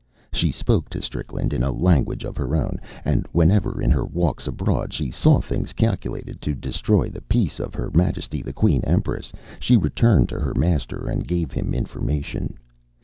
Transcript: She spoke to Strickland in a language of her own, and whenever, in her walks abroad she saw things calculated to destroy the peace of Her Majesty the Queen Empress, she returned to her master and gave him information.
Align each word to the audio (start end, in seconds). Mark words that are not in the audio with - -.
She 0.33 0.51
spoke 0.51 0.89
to 0.89 0.99
Strickland 1.03 1.53
in 1.53 1.61
a 1.61 1.71
language 1.71 2.23
of 2.23 2.35
her 2.35 2.55
own, 2.55 2.79
and 3.05 3.27
whenever, 3.33 3.79
in 3.79 3.91
her 3.91 4.03
walks 4.03 4.47
abroad 4.47 4.93
she 4.93 5.11
saw 5.11 5.39
things 5.39 5.73
calculated 5.73 6.41
to 6.41 6.55
destroy 6.55 7.09
the 7.09 7.21
peace 7.21 7.59
of 7.59 7.75
Her 7.75 7.91
Majesty 7.93 8.41
the 8.41 8.51
Queen 8.51 8.81
Empress, 8.83 9.31
she 9.59 9.77
returned 9.77 10.27
to 10.29 10.39
her 10.39 10.55
master 10.55 11.07
and 11.07 11.27
gave 11.27 11.51
him 11.51 11.75
information. 11.75 12.57